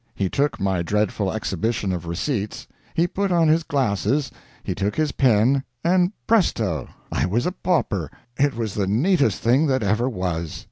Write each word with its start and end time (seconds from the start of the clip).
He 0.15 0.29
took 0.31 0.59
my 0.59 0.81
dreadful 0.81 1.31
exhibition 1.31 1.91
of 1.91 2.07
receipts, 2.07 2.65
he 2.95 3.05
put 3.05 3.31
on 3.31 3.47
his 3.49 3.61
glasses, 3.61 4.31
he 4.63 4.73
took 4.73 4.95
his 4.95 5.11
pen, 5.11 5.63
and 5.83 6.11
presto! 6.25 6.87
I 7.11 7.27
was 7.27 7.45
a 7.45 7.51
pauper! 7.51 8.09
It 8.35 8.55
was 8.55 8.73
the 8.73 8.87
neatest 8.87 9.43
thing 9.43 9.67
that 9.67 9.83
ever 9.83 10.09
was. 10.09 10.59